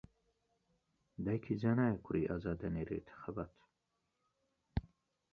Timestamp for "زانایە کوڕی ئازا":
1.61-2.53